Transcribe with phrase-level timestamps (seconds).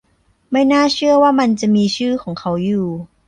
[0.51, 2.85] ไม่น่าเชื่อว่ามันจะมีชื่อของเขาอยู่